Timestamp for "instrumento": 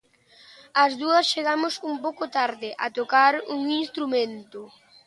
3.83-4.61